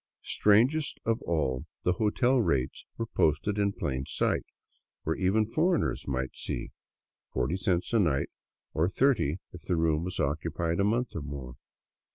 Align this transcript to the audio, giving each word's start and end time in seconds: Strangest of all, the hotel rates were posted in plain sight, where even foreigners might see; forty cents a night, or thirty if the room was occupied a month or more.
Strangest 0.23 0.99
of 1.05 1.21
all, 1.27 1.67
the 1.83 1.93
hotel 2.01 2.39
rates 2.39 2.85
were 2.97 3.05
posted 3.05 3.59
in 3.59 3.71
plain 3.71 4.03
sight, 4.07 4.47
where 5.03 5.15
even 5.15 5.45
foreigners 5.45 6.07
might 6.07 6.35
see; 6.35 6.71
forty 7.31 7.55
cents 7.55 7.93
a 7.93 7.99
night, 7.99 8.29
or 8.73 8.89
thirty 8.89 9.37
if 9.53 9.61
the 9.61 9.75
room 9.75 10.03
was 10.03 10.19
occupied 10.19 10.79
a 10.79 10.83
month 10.83 11.09
or 11.15 11.21
more. 11.21 11.53